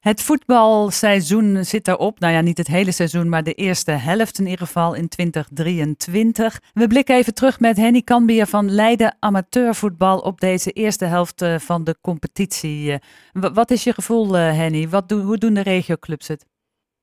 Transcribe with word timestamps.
Het 0.00 0.22
voetbalseizoen 0.22 1.64
zit 1.64 1.88
erop. 1.88 2.20
Nou 2.20 2.32
ja, 2.32 2.40
niet 2.40 2.58
het 2.58 2.66
hele 2.66 2.92
seizoen, 2.92 3.28
maar 3.28 3.42
de 3.42 3.54
eerste 3.54 3.90
helft 3.90 4.38
in 4.38 4.44
ieder 4.44 4.66
geval 4.66 4.94
in 4.94 5.08
2023. 5.08 6.60
We 6.74 6.86
blikken 6.86 7.16
even 7.16 7.34
terug 7.34 7.60
met 7.60 7.76
Henny 7.76 8.02
Kambier 8.02 8.46
van 8.46 8.70
Leiden 8.70 9.16
Amateurvoetbal 9.18 10.18
op 10.18 10.40
deze 10.40 10.70
eerste 10.70 11.04
helft 11.04 11.42
eh, 11.42 11.58
van 11.58 11.84
de 11.84 11.96
competitie. 12.00 12.92
Eh, 12.92 12.98
wat 13.32 13.70
is 13.70 13.84
je 13.84 13.92
gevoel, 13.92 14.36
eh, 14.36 14.56
Henny? 14.56 14.88
Wat 14.88 15.08
doen, 15.08 15.22
hoe 15.22 15.38
doen 15.38 15.54
de 15.54 15.62
regioclubs 15.62 16.28
het? 16.28 16.46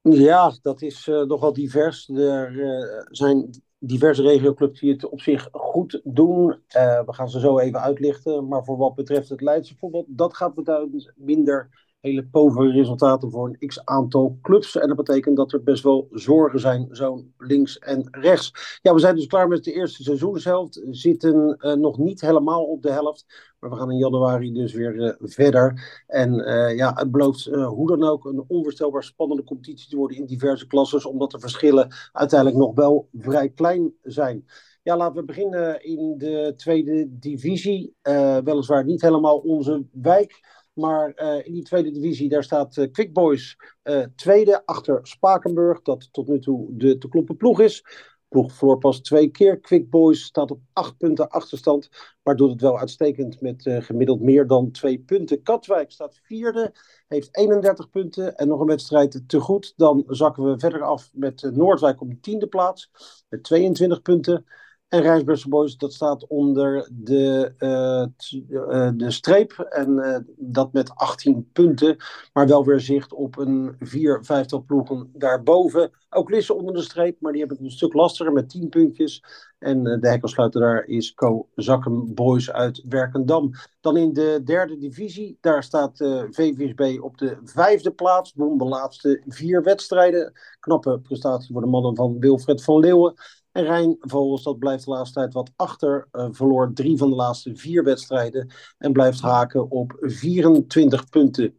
Ja, 0.01 0.53
dat 0.61 0.81
is 0.81 1.07
uh, 1.07 1.21
nogal 1.21 1.53
divers. 1.53 2.09
Er 2.09 3.07
zijn 3.11 3.49
diverse 3.79 4.21
regioclubs 4.21 4.79
die 4.79 4.91
het 4.91 5.09
op 5.09 5.21
zich 5.21 5.47
goed 5.51 6.01
doen. 6.03 6.47
we 7.05 7.13
gaan 7.13 7.29
ze 7.29 7.39
zo 7.39 7.59
even 7.59 7.81
uitlichten. 7.81 8.47
Maar 8.47 8.63
voor 8.63 8.77
wat 8.77 8.95
betreft 8.95 9.29
het 9.29 9.41
Leidse 9.41 9.75
voetbal, 9.75 10.05
dat 10.07 10.35
gaat 10.35 10.53
beduidend 10.53 11.11
minder 11.15 11.69
hele 12.07 12.25
povere 12.25 12.71
resultaten 12.71 13.31
voor 13.31 13.47
een 13.47 13.67
x 13.67 13.85
aantal 13.85 14.37
clubs. 14.41 14.77
En 14.77 14.87
dat 14.87 14.97
betekent 14.97 15.37
dat 15.37 15.53
er 15.53 15.63
best 15.63 15.83
wel 15.83 16.07
zorgen 16.11 16.59
zijn, 16.59 16.87
zo 16.91 17.25
links 17.37 17.79
en 17.79 18.07
rechts. 18.11 18.79
Ja, 18.81 18.93
we 18.93 18.99
zijn 18.99 19.15
dus 19.15 19.27
klaar 19.27 19.47
met 19.47 19.63
de 19.63 19.73
eerste 19.73 20.03
seizoenshelft. 20.03 20.81
Zitten 20.89 21.57
uh, 21.59 21.73
nog 21.73 21.97
niet 21.97 22.21
helemaal 22.21 22.63
op 22.63 22.81
de 22.81 22.91
helft. 22.91 23.25
Maar 23.59 23.69
we 23.69 23.75
gaan 23.75 23.91
in 23.91 23.97
januari 23.97 24.53
dus 24.53 24.73
weer 24.73 24.95
uh, 24.95 25.13
verder. 25.19 26.03
En 26.07 26.33
uh, 26.33 26.75
ja, 26.75 26.93
het 26.95 27.11
belooft 27.11 27.45
hoe 27.45 27.87
dan 27.87 28.03
ook 28.03 28.25
een 28.25 28.43
onvoorstelbaar 28.47 29.03
spannende 29.03 29.43
competitie 29.43 29.89
te 29.89 29.95
worden 29.95 30.17
in 30.17 30.25
diverse 30.25 30.67
klasses. 30.67 31.05
Omdat 31.05 31.31
de 31.31 31.39
verschillen 31.39 31.87
uiteindelijk 32.11 32.59
nog 32.59 32.75
wel 32.75 33.09
vrij 33.13 33.49
klein 33.49 33.93
zijn. 34.01 34.45
Ja, 34.83 34.97
laten 34.97 35.15
we 35.15 35.25
beginnen 35.25 35.83
in 35.83 36.17
de 36.17 36.53
tweede 36.55 37.07
divisie. 37.09 37.95
weliswaar 38.43 38.85
niet 38.85 39.01
helemaal 39.01 39.37
onze 39.37 39.85
wijk. 39.91 40.56
Maar 40.77 41.13
uh, 41.15 41.45
in 41.45 41.53
die 41.53 41.63
tweede 41.63 41.91
divisie, 41.91 42.29
daar 42.29 42.43
staat 42.43 42.77
uh, 42.77 42.91
Quick 42.91 43.13
Boys 43.13 43.57
uh, 43.83 44.05
tweede 44.15 44.65
achter 44.65 44.99
Spakenburg. 45.03 45.81
Dat 45.81 46.13
tot 46.13 46.27
nu 46.27 46.39
toe 46.39 46.67
de 46.69 46.97
te 46.97 47.07
kloppen 47.09 47.35
ploeg 47.35 47.59
is. 47.59 47.83
Ploeg 48.27 48.53
verloor 48.53 48.77
pas 48.77 49.01
twee 49.01 49.29
keer. 49.29 49.59
Quick 49.59 49.89
Boys 49.89 50.23
staat 50.23 50.51
op 50.51 50.59
acht 50.73 50.97
punten 50.97 51.29
achterstand. 51.29 51.89
Maar 52.23 52.35
doet 52.35 52.49
het 52.49 52.61
wel 52.61 52.79
uitstekend 52.79 53.41
met 53.41 53.61
gemiddeld 53.61 54.21
meer 54.21 54.47
dan 54.47 54.71
twee 54.71 54.99
punten. 54.99 55.41
Katwijk 55.41 55.91
staat 55.91 56.19
vierde. 56.23 56.73
Heeft 57.07 57.37
31 57.37 57.89
punten 57.89 58.35
en 58.35 58.47
nog 58.47 58.59
een 58.59 58.67
wedstrijd 58.67 59.23
te 59.27 59.39
goed. 59.39 59.73
Dan 59.75 60.03
zakken 60.07 60.43
we 60.43 60.59
verder 60.59 60.81
af 60.81 61.09
met 61.13 61.49
Noordwijk 61.53 62.01
op 62.01 62.09
de 62.09 62.19
tiende 62.19 62.47
plaats. 62.47 62.91
Met 63.29 63.43
22 63.43 64.01
punten. 64.01 64.45
En 64.87 65.01
Rijnsburgse 65.01 65.49
Boys, 65.49 65.77
dat 65.77 65.93
staat 65.93 66.27
onder 66.27 66.89
de, 66.91 67.53
uh, 67.59 68.89
de 68.97 69.11
streep. 69.11 69.51
En 69.51 69.89
uh, 69.89 70.17
dat 70.37 70.73
met 70.73 70.95
18 70.95 71.49
punten. 71.53 71.97
Maar 72.33 72.47
wel 72.47 72.65
weer 72.65 72.79
zicht 72.79 73.13
op 73.13 73.37
een 73.37 73.75
4, 73.79 74.25
50 74.25 74.65
ploegen 74.65 75.09
daarboven. 75.13 75.91
Ook 76.09 76.29
Lisse 76.29 76.53
onder 76.53 76.73
de 76.73 76.81
streep, 76.81 77.21
maar 77.21 77.31
die 77.31 77.39
hebben 77.39 77.57
het 77.57 77.65
een 77.65 77.77
stuk 77.77 77.93
lastiger 77.93 78.33
met 78.33 78.49
10 78.49 78.69
puntjes. 78.69 79.23
En 79.59 79.83
de 79.83 80.09
hekkelsluiter 80.09 80.61
daar 80.61 80.83
is 80.85 81.13
Co 81.13 81.47
Zakken 81.55 82.13
Boys 82.13 82.51
uit 82.51 82.83
Werkendam. 82.89 83.51
Dan 83.81 83.97
in 83.97 84.13
de 84.13 84.41
derde 84.43 84.77
divisie, 84.77 85.37
daar 85.41 85.63
staat 85.63 85.97
VVSB 86.31 86.97
op 87.01 87.17
de 87.17 87.37
vijfde 87.43 87.91
plaats. 87.91 88.33
Won 88.35 88.57
de 88.57 88.65
laatste 88.65 89.23
vier 89.27 89.63
wedstrijden. 89.63 90.33
Knappe 90.59 90.99
prestatie 90.99 91.53
voor 91.53 91.61
de 91.61 91.67
mannen 91.67 91.95
van 91.95 92.19
Wilfred 92.19 92.63
van 92.63 92.79
Leeuwen. 92.79 93.15
En 93.57 93.63
Rijn 93.63 93.97
dat 94.43 94.59
blijft 94.59 94.85
de 94.85 94.91
laatste 94.91 95.19
tijd 95.19 95.33
wat 95.33 95.51
achter. 95.55 96.07
Uh, 96.11 96.27
verloor 96.31 96.73
drie 96.73 96.97
van 96.97 97.09
de 97.09 97.15
laatste 97.15 97.55
vier 97.55 97.83
wedstrijden. 97.83 98.49
En 98.77 98.91
blijft 98.91 99.21
haken 99.21 99.69
op 99.69 99.97
24 99.99 101.09
punten. 101.09 101.57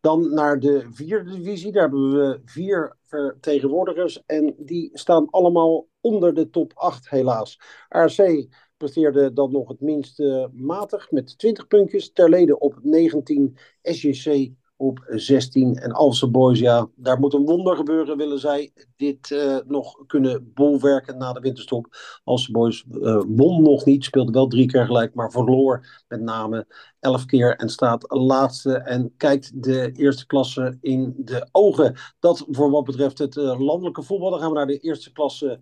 Dan 0.00 0.34
naar 0.34 0.60
de 0.60 0.86
vierde 0.90 1.30
divisie. 1.30 1.72
Daar 1.72 1.82
hebben 1.82 2.12
we 2.12 2.40
vier 2.44 2.96
vertegenwoordigers. 3.02 4.22
En 4.26 4.54
die 4.58 4.90
staan 4.92 5.30
allemaal 5.30 5.88
onder 6.00 6.34
de 6.34 6.50
top 6.50 6.72
8 6.74 7.10
helaas. 7.10 7.60
RC 7.88 8.48
presteerde 8.76 9.32
dan 9.32 9.52
nog 9.52 9.68
het 9.68 9.80
minst 9.80 10.22
matig 10.52 11.10
met 11.10 11.38
20 11.38 11.66
puntjes. 11.66 12.12
Terlede 12.12 12.58
op 12.58 12.78
19. 12.82 13.56
SJC 13.82 14.52
op 14.84 15.04
16. 15.08 15.76
En 15.76 15.92
Alse 15.92 16.30
Boys, 16.30 16.58
ja, 16.58 16.88
daar 16.94 17.18
moet 17.18 17.34
een 17.34 17.44
wonder 17.44 17.76
gebeuren, 17.76 18.16
willen 18.16 18.38
zij 18.38 18.72
dit 18.96 19.30
uh, 19.30 19.56
nog 19.66 20.06
kunnen 20.06 20.52
bolwerken 20.54 21.18
na 21.18 21.32
de 21.32 21.40
winterstop. 21.40 21.86
Alse 22.24 22.52
Boys 22.52 22.84
uh, 22.90 23.22
won 23.26 23.62
nog 23.62 23.84
niet, 23.84 24.04
speelde 24.04 24.32
wel 24.32 24.46
drie 24.46 24.66
keer 24.66 24.86
gelijk, 24.86 25.14
maar 25.14 25.30
verloor 25.30 26.02
met 26.08 26.20
name 26.20 26.66
elf 27.00 27.24
keer 27.24 27.56
en 27.56 27.68
staat 27.68 28.04
laatste 28.08 28.76
en 28.76 29.14
kijkt 29.16 29.62
de 29.62 29.92
eerste 29.92 30.26
klasse 30.26 30.78
in 30.80 31.14
de 31.16 31.48
ogen. 31.52 31.96
Dat 32.18 32.44
voor 32.50 32.70
wat 32.70 32.84
betreft 32.84 33.18
het 33.18 33.36
uh, 33.36 33.60
landelijke 33.60 34.02
voetbal. 34.02 34.30
Dan 34.30 34.40
gaan 34.40 34.50
we 34.50 34.56
naar 34.56 34.66
de 34.66 34.78
eerste 34.78 35.12
klasse 35.12 35.60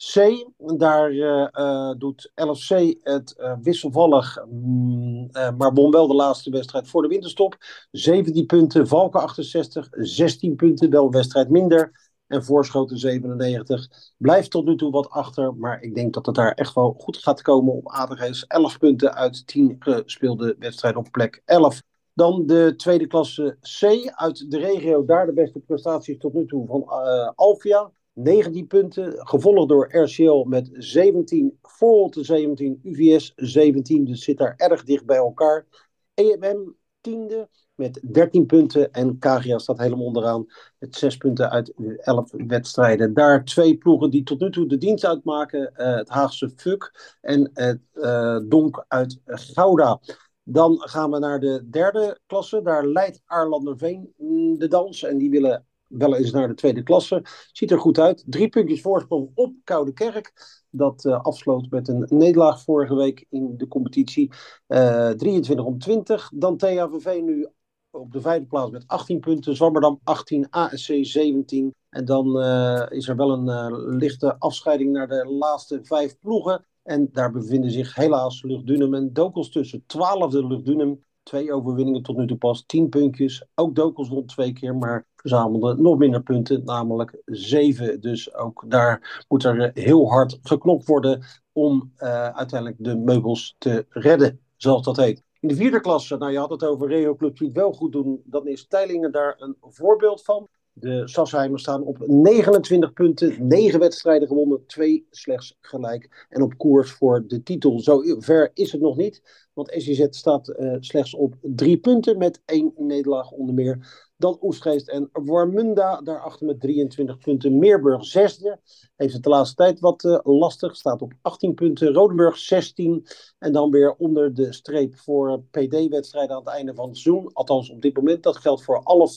C, 0.00 0.46
daar 0.56 1.12
uh, 1.12 1.90
doet 1.98 2.32
LFC 2.34 2.68
het 3.02 3.34
uh, 3.38 3.54
wisselvallig, 3.62 4.44
mm, 4.50 5.28
maar 5.32 5.72
won 5.72 5.90
wel 5.90 6.06
de 6.06 6.14
laatste 6.14 6.50
wedstrijd 6.50 6.88
voor 6.88 7.02
de 7.02 7.08
winterstop. 7.08 7.56
17 7.90 8.46
punten, 8.46 8.86
Valken 8.86 9.20
68, 9.20 9.88
16 9.90 10.56
punten, 10.56 10.90
wel 10.90 11.04
een 11.04 11.10
wedstrijd 11.10 11.50
minder. 11.50 12.08
En 12.26 12.44
Voorschoten 12.44 12.98
97 12.98 13.88
blijft 14.16 14.50
tot 14.50 14.64
nu 14.64 14.76
toe 14.76 14.90
wat 14.90 15.10
achter, 15.10 15.54
maar 15.54 15.82
ik 15.82 15.94
denk 15.94 16.14
dat 16.14 16.26
het 16.26 16.34
daar 16.34 16.52
echt 16.52 16.74
wel 16.74 16.94
goed 16.98 17.16
gaat 17.16 17.42
komen 17.42 17.74
op 17.74 17.88
ADG's. 17.88 18.46
11 18.46 18.78
punten 18.78 19.14
uit 19.14 19.46
10 19.46 19.76
gespeelde 19.78 20.56
wedstrijden 20.58 21.00
op 21.00 21.10
plek 21.10 21.42
11. 21.44 21.82
Dan 22.12 22.46
de 22.46 22.74
tweede 22.76 23.06
klasse 23.06 23.56
C 23.78 24.10
uit 24.14 24.50
de 24.50 24.58
regio, 24.58 25.04
daar 25.04 25.26
de 25.26 25.32
beste 25.32 25.58
prestaties 25.58 26.18
tot 26.18 26.32
nu 26.32 26.46
toe 26.46 26.66
van 26.66 26.86
Alvia. 27.34 27.90
19 28.22 28.66
punten, 28.66 29.12
gevolgd 29.16 29.68
door 29.68 29.96
RCL 29.96 30.44
met 30.48 30.70
17, 30.72 31.58
Volte 31.62 32.24
17, 32.24 32.80
UVS 32.82 33.32
17, 33.36 34.04
dus 34.04 34.24
zit 34.24 34.38
daar 34.38 34.54
erg 34.56 34.84
dicht 34.84 35.06
bij 35.06 35.16
elkaar. 35.16 35.66
EMM 36.14 36.74
tiende 37.00 37.48
met 37.74 38.00
13 38.12 38.46
punten 38.46 38.92
en 38.92 39.18
KGA 39.18 39.58
staat 39.58 39.78
helemaal 39.78 40.04
onderaan 40.04 40.46
met 40.78 40.96
6 40.96 41.16
punten 41.16 41.50
uit 41.50 41.72
11 41.96 42.30
wedstrijden. 42.46 43.14
Daar 43.14 43.44
twee 43.44 43.78
ploegen 43.78 44.10
die 44.10 44.22
tot 44.22 44.40
nu 44.40 44.50
toe 44.50 44.66
de 44.66 44.78
dienst 44.78 45.04
uitmaken, 45.04 45.72
uh, 45.76 45.94
het 45.94 46.08
Haagse 46.08 46.50
FUK 46.56 47.16
en 47.20 47.50
het 47.52 47.80
uh, 47.94 48.38
Donk 48.44 48.84
uit 48.88 49.20
Gouda. 49.24 50.00
Dan 50.42 50.76
gaan 50.80 51.10
we 51.10 51.18
naar 51.18 51.40
de 51.40 51.68
derde 51.70 52.18
klasse. 52.26 52.62
Daar 52.62 52.86
leidt 52.86 53.22
Arlanderveen 53.26 54.12
mm, 54.16 54.58
de 54.58 54.68
dans. 54.68 55.02
En 55.02 55.18
die 55.18 55.30
willen 55.30 55.66
wel 55.90 56.16
eens 56.16 56.30
naar 56.30 56.48
de 56.48 56.54
tweede 56.54 56.82
klasse. 56.82 57.22
Ziet 57.52 57.70
er 57.70 57.78
goed 57.78 57.98
uit. 57.98 58.24
Drie 58.26 58.48
puntjes 58.48 58.80
voorsprong 58.80 59.30
op 59.34 59.54
Koude 59.64 59.92
Kerk. 59.92 60.32
Dat 60.70 61.04
uh, 61.04 61.20
afsloot 61.20 61.70
met 61.70 61.88
een 61.88 62.06
nederlaag 62.08 62.62
vorige 62.62 62.94
week 62.94 63.26
in 63.30 63.56
de 63.56 63.68
competitie. 63.68 64.32
Uh, 64.68 65.10
eh, 65.10 65.16
23 65.16 65.64
om 65.64 65.78
20. 65.78 66.30
Dan 66.34 66.56
THVV 66.56 67.20
nu 67.22 67.48
op 67.90 68.12
de 68.12 68.20
vijfde 68.20 68.46
plaats 68.46 68.70
met 68.70 68.84
18 68.86 69.20
punten. 69.20 69.56
Zwammerdam 69.56 70.00
18, 70.04 70.50
ASC 70.50 70.92
17. 71.00 71.74
En 71.88 72.04
dan 72.04 72.42
uh, 72.42 72.86
is 72.88 73.08
er 73.08 73.16
wel 73.16 73.30
een 73.30 73.96
lichte 73.96 74.38
afscheiding 74.38 74.92
naar 74.92 75.08
de 75.08 75.24
laatste 75.24 75.80
vijf 75.82 76.18
ploegen. 76.18 76.64
En 76.82 77.08
daar 77.12 77.30
bevinden 77.30 77.70
zich 77.70 77.94
helaas 77.94 78.42
Luchtdunum 78.42 78.94
en 78.94 79.12
Dokels 79.12 79.50
tussen. 79.50 79.82
Twaalfde 79.86 80.46
Luchtdunum, 80.46 81.04
twee 81.22 81.52
overwinningen 81.52 82.02
tot 82.02 82.16
nu 82.16 82.26
toe 82.26 82.36
pas, 82.36 82.64
tien 82.66 82.88
puntjes. 82.88 83.44
Ook 83.54 83.74
Dokels 83.74 84.08
won 84.08 84.26
twee 84.26 84.52
keer, 84.52 84.76
maar 84.76 85.06
verzamelde 85.16 85.74
nog 85.82 85.98
minder 85.98 86.22
punten, 86.22 86.64
namelijk 86.64 87.22
zeven. 87.24 88.00
Dus 88.00 88.34
ook 88.34 88.64
daar 88.68 89.24
moet 89.28 89.44
er 89.44 89.70
heel 89.74 90.08
hard 90.08 90.38
geknopt 90.42 90.86
worden 90.86 91.24
om 91.52 91.92
uh, 91.98 92.28
uiteindelijk 92.28 92.84
de 92.84 92.96
meubels 92.96 93.54
te 93.58 93.86
redden, 93.88 94.40
zoals 94.56 94.82
dat 94.82 94.96
heet. 94.96 95.22
In 95.40 95.48
de 95.48 95.54
vierde 95.54 95.80
klasse, 95.80 96.16
nou 96.16 96.32
je 96.32 96.38
had 96.38 96.50
het 96.50 96.64
over 96.64 96.88
Reo 96.88 97.16
Club 97.16 97.38
die 97.38 97.48
het 97.48 97.56
wel 97.56 97.72
goed 97.72 97.92
doen, 97.92 98.22
dan 98.24 98.46
is 98.46 98.66
Teilingen 98.66 99.12
daar 99.12 99.34
een 99.38 99.56
voorbeeld 99.60 100.24
van. 100.24 100.48
De 100.72 101.08
Sassheimers 101.08 101.62
staan 101.62 101.82
op 101.82 101.98
29 102.06 102.92
punten, 102.92 103.46
9 103.46 103.78
wedstrijden 103.78 104.28
gewonnen, 104.28 104.66
2 104.66 105.06
slechts 105.10 105.56
gelijk. 105.60 106.26
En 106.28 106.42
op 106.42 106.58
koers 106.58 106.92
voor 106.92 107.26
de 107.26 107.42
titel. 107.42 107.80
Zo 107.80 108.02
ver 108.18 108.50
is 108.54 108.72
het 108.72 108.80
nog 108.80 108.96
niet, 108.96 109.22
want 109.52 109.72
SJZ 109.76 110.06
staat 110.10 110.48
uh, 110.48 110.76
slechts 110.78 111.14
op 111.14 111.34
3 111.40 111.78
punten 111.78 112.18
met 112.18 112.42
1 112.44 112.72
nederlaag 112.76 113.30
onder 113.30 113.54
meer. 113.54 114.08
Dan 114.16 114.38
Oestgeest 114.40 114.88
en 114.88 115.08
Warmunda 115.12 116.00
daarachter 116.00 116.46
met 116.46 116.60
23 116.60 117.18
punten. 117.18 117.58
Meerburg 117.58 118.04
zesde. 118.04 118.58
Heeft 118.96 119.12
het 119.12 119.22
de 119.22 119.28
laatste 119.28 119.54
tijd 119.54 119.80
wat 119.80 120.04
uh, 120.04 120.18
lastig. 120.22 120.76
Staat 120.76 121.02
op 121.02 121.12
18 121.22 121.54
punten. 121.54 121.92
Rodenburg 121.92 122.38
16. 122.38 123.06
En 123.38 123.52
dan 123.52 123.70
weer 123.70 123.94
onder 123.94 124.34
de 124.34 124.52
streep 124.52 124.98
voor 124.98 125.42
PD-wedstrijden 125.50 126.36
aan 126.36 126.42
het 126.44 126.54
einde 126.54 126.74
van 126.74 126.88
het 126.88 126.96
seizoen. 126.96 127.32
Althans 127.32 127.70
op 127.70 127.82
dit 127.82 127.96
moment. 127.96 128.22
Dat 128.22 128.36
geldt 128.36 128.64
voor 128.64 128.82
alle 128.82 129.08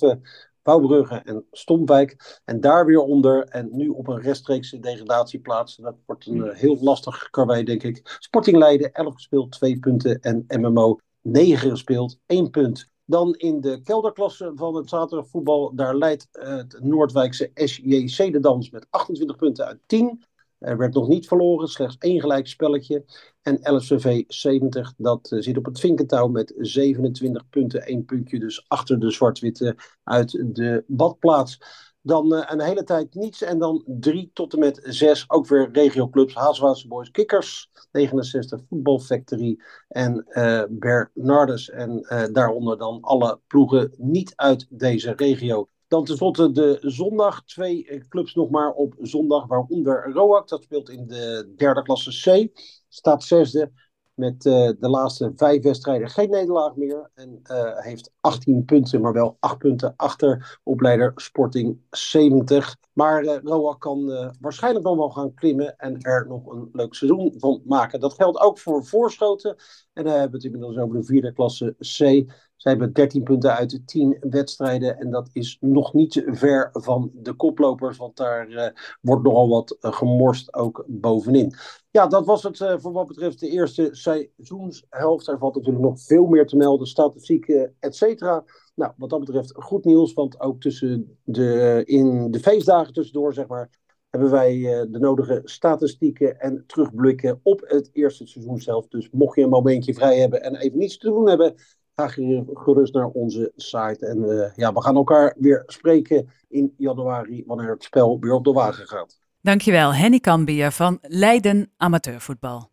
Bouwbrugge 0.63 1.15
en 1.15 1.45
Stompwijk. 1.51 2.41
En 2.45 2.61
daar 2.61 2.85
weer 2.85 2.99
onder. 2.99 3.43
En 3.43 3.69
nu 3.71 3.87
op 3.87 4.07
een 4.07 4.21
rechtstreekse 4.21 4.79
degradatieplaats. 4.79 5.75
Dat 5.75 5.95
wordt 6.05 6.25
een 6.25 6.35
uh, 6.35 6.53
heel 6.53 6.77
lastig 6.81 7.29
karwei, 7.29 7.63
denk 7.63 7.83
ik. 7.83 8.17
Sporting 8.19 8.57
Leiden, 8.57 8.93
11 8.93 9.13
gespeeld, 9.13 9.51
2 9.51 9.79
punten. 9.79 10.19
En 10.19 10.45
MMO, 10.47 10.97
9 11.21 11.69
gespeeld, 11.69 12.17
1 12.25 12.49
punt. 12.49 12.91
Dan 13.05 13.33
in 13.33 13.61
de 13.61 13.81
kelderklasse 13.81 14.51
van 14.55 14.75
het 14.75 14.89
zaterdagvoetbal, 14.89 15.75
daar 15.75 15.95
leidt 15.95 16.27
het 16.31 16.77
Noordwijkse 16.81 17.51
SJC 17.53 18.31
de 18.31 18.39
Dans 18.39 18.69
met 18.69 18.87
28 18.89 19.35
punten 19.35 19.65
uit 19.65 19.79
10. 19.85 20.23
Er 20.63 20.77
werd 20.77 20.93
nog 20.93 21.07
niet 21.07 21.27
verloren, 21.27 21.67
slechts 21.67 21.97
één 21.99 22.19
gelijk 22.19 22.47
spelletje. 22.47 23.05
En 23.41 23.59
LSVV 23.61 24.23
70, 24.27 24.93
dat 24.97 25.31
eh, 25.31 25.39
zit 25.39 25.57
op 25.57 25.65
het 25.65 25.79
vinkentouw 25.79 26.27
met 26.27 26.53
27 26.57 27.49
punten, 27.49 27.81
één 27.81 28.05
puntje 28.05 28.39
dus 28.39 28.65
achter 28.67 28.99
de 28.99 29.11
zwart-witte 29.11 29.75
uit 30.03 30.31
de 30.55 30.83
badplaats. 30.87 31.59
Dan 32.01 32.33
uh, 32.33 32.43
een 32.45 32.61
hele 32.61 32.83
tijd 32.83 33.15
niets. 33.15 33.41
En 33.41 33.59
dan 33.59 33.83
drie 33.85 34.31
tot 34.33 34.53
en 34.53 34.59
met 34.59 34.79
zes. 34.83 35.29
Ook 35.29 35.47
weer 35.47 35.69
regioclubs. 35.71 36.33
Haaswaartse 36.33 36.87
Boys 36.87 37.11
Kikkers. 37.11 37.69
69 37.91 38.61
Voetbal 38.69 38.99
Factory. 38.99 39.59
En 39.87 40.25
uh, 40.29 40.63
Bernardus. 40.69 41.69
En 41.69 42.05
daaronder 42.31 42.77
dan 42.77 43.01
alle 43.01 43.39
ploegen 43.47 43.93
niet 43.97 44.33
uit 44.35 44.67
deze 44.69 45.13
regio. 45.15 45.67
Dan 45.93 46.03
tenslotte 46.03 46.51
de 46.51 46.77
zondag. 46.81 47.43
Twee 47.43 48.05
clubs 48.07 48.33
nog 48.33 48.49
maar 48.49 48.71
op 48.71 48.95
zondag. 49.01 49.47
Waaronder 49.47 50.11
Roak. 50.11 50.47
Dat 50.49 50.63
speelt 50.63 50.89
in 50.89 51.07
de 51.07 51.53
derde 51.55 51.81
klasse 51.81 52.11
C. 52.21 52.59
Staat 52.87 53.23
zesde 53.23 53.71
met 54.13 54.45
uh, 54.45 54.53
de 54.79 54.89
laatste 54.89 55.31
vijf 55.35 55.63
wedstrijden 55.63 56.09
geen 56.09 56.29
nederlaag 56.29 56.75
meer. 56.75 57.11
En 57.13 57.39
uh, 57.51 57.79
heeft 57.79 58.11
18 58.19 58.65
punten, 58.65 59.01
maar 59.01 59.13
wel 59.13 59.37
8 59.39 59.57
punten 59.57 59.93
achter 59.95 60.59
opleider 60.63 61.11
Sporting 61.15 61.81
70. 61.89 62.75
Maar 62.93 63.23
uh, 63.23 63.37
Roa 63.43 63.75
kan 63.79 64.31
waarschijnlijk 64.39 64.85
nog 64.85 64.97
wel 64.97 65.09
gaan 65.09 65.33
klimmen 65.33 65.75
en 65.77 66.01
er 66.01 66.27
nog 66.27 66.45
een 66.45 66.69
leuk 66.71 66.93
seizoen 66.93 67.33
van 67.37 67.61
maken. 67.65 67.99
Dat 67.99 68.13
geldt 68.13 68.39
ook 68.39 68.59
voor 68.59 68.85
Voorschoten. 68.85 69.55
En 69.93 70.03
dan 70.03 70.13
hebben 70.13 70.31
we 70.31 70.35
het 70.35 70.45
inmiddels 70.45 70.77
over 70.77 70.99
de 70.99 71.05
vierde 71.05 71.33
klasse 71.33 71.75
C. 71.79 72.31
Zij 72.63 72.71
hebben 72.71 72.93
13 72.93 73.23
punten 73.23 73.55
uit 73.55 73.69
de 73.69 73.83
10 73.83 74.17
wedstrijden. 74.19 74.97
En 74.99 75.09
dat 75.09 75.29
is 75.31 75.57
nog 75.59 75.93
niet 75.93 76.23
ver 76.25 76.69
van 76.71 77.11
de 77.13 77.33
koplopers. 77.33 77.97
Want 77.97 78.17
daar 78.17 78.49
uh, 78.49 78.67
wordt 79.01 79.23
nogal 79.23 79.49
wat 79.49 79.77
uh, 79.81 79.93
gemorst 79.93 80.53
ook 80.53 80.85
bovenin. 80.87 81.55
Ja, 81.91 82.07
dat 82.07 82.25
was 82.25 82.43
het 82.43 82.59
uh, 82.59 82.73
voor 82.77 82.91
wat 82.91 83.07
betreft 83.07 83.39
de 83.39 83.49
eerste 83.49 83.89
seizoenshelft. 83.91 85.27
Er 85.27 85.37
valt 85.37 85.55
natuurlijk 85.55 85.83
nog 85.83 86.01
veel 86.01 86.25
meer 86.25 86.47
te 86.47 86.55
melden. 86.55 86.87
Statistiek, 86.87 87.47
et 87.79 87.95
cetera. 87.95 88.43
Nou, 88.75 88.91
wat 88.97 89.09
dat 89.09 89.19
betreft 89.19 89.53
goed 89.55 89.85
nieuws. 89.85 90.13
Want 90.13 90.39
ook 90.39 90.61
tussen 90.61 91.17
de, 91.23 91.81
in 91.85 92.31
de 92.31 92.39
feestdagen 92.39 92.93
tussendoor, 92.93 93.33
zeg 93.33 93.47
maar 93.47 93.69
hebben 94.09 94.31
wij 94.31 94.59
de 94.89 94.99
nodige 94.99 95.41
statistieken 95.43 96.39
en 96.39 96.63
terugblikken 96.67 97.39
op 97.43 97.63
het 97.65 97.89
eerste 97.93 98.27
seizoenshelft. 98.27 98.91
Dus 98.91 99.09
mocht 99.11 99.35
je 99.35 99.43
een 99.43 99.49
momentje 99.49 99.93
vrij 99.93 100.19
hebben 100.19 100.43
en 100.43 100.55
even 100.55 100.77
niets 100.77 100.97
te 100.97 101.07
doen 101.07 101.29
hebben, 101.29 101.55
ga 101.95 102.07
gerust 102.53 102.93
naar 102.93 103.07
onze 103.07 103.51
site. 103.55 104.05
En 104.07 104.17
uh, 104.17 104.55
ja, 104.55 104.73
we 104.73 104.81
gaan 104.81 104.95
elkaar 104.95 105.35
weer 105.39 105.63
spreken 105.65 106.29
in 106.49 106.73
januari, 106.77 107.43
wanneer 107.45 107.69
het 107.69 107.83
spel 107.83 108.19
weer 108.19 108.33
op 108.33 108.43
de 108.43 108.51
wagen 108.51 108.87
gaat. 108.87 109.21
Dankjewel, 109.41 109.93
Henny 109.93 110.19
Kambier 110.19 110.71
van 110.71 110.97
Leiden 111.01 111.71
Amateurvoetbal. 111.77 112.72